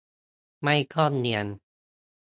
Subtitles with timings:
[0.63, 1.45] ไม่ต้องเนียน